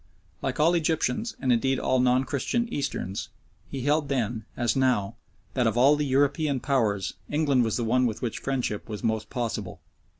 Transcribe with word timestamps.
Like 0.41 0.59
all 0.59 0.73
Egyptians, 0.73 1.35
and 1.39 1.53
indeed 1.53 1.77
all 1.77 1.99
non 1.99 2.23
Christian 2.23 2.67
Easterns, 2.73 3.29
he 3.69 3.81
held 3.81 4.09
then, 4.09 4.45
as 4.57 4.75
now, 4.75 5.15
that 5.53 5.67
of 5.67 5.77
all 5.77 5.95
the 5.95 6.07
European 6.07 6.59
Powers 6.59 7.13
England 7.29 7.63
was 7.63 7.77
the 7.77 7.83
one 7.83 8.07
with 8.07 8.19
which 8.19 8.39
friendship 8.39 8.89
was 8.89 9.03
most 9.03 9.29
possible. 9.29 9.79